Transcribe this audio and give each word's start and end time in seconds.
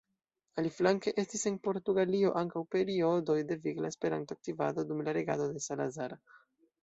Aliflanke 0.59 1.11
estis 1.23 1.43
en 1.49 1.57
Portugalio 1.67 2.31
ankaŭ 2.41 2.63
periodoj 2.75 3.37
de 3.51 3.57
vigla 3.67 3.91
Esperanto-aktivado 3.95 4.87
dum 4.93 5.05
la 5.09 5.15
regado 5.19 5.45
de 5.53 5.61
Salazar. 5.67 6.19